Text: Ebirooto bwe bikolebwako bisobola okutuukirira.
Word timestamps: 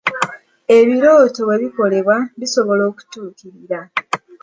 Ebirooto 0.77 1.41
bwe 1.47 1.57
bikolebwako 1.61 2.29
bisobola 2.39 2.83
okutuukirira. 2.91 3.79